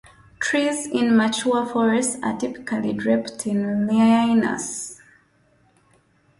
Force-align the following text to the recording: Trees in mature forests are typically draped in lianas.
Trees 0.39 0.87
in 0.87 1.15
mature 1.15 1.63
forests 1.63 2.17
are 2.23 2.35
typically 2.35 2.91
draped 2.91 3.45
in 3.45 3.85
lianas. 3.87 4.99